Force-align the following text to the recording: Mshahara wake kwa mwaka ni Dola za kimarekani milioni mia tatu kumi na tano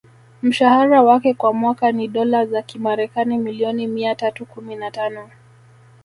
Mshahara 0.41 1.01
wake 1.01 1.33
kwa 1.33 1.53
mwaka 1.53 1.91
ni 1.91 2.07
Dola 2.07 2.45
za 2.45 2.61
kimarekani 2.61 3.37
milioni 3.37 3.87
mia 3.87 4.15
tatu 4.15 4.45
kumi 4.45 4.75
na 4.75 4.91
tano 4.91 5.29